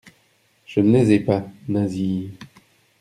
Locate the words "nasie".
1.67-2.31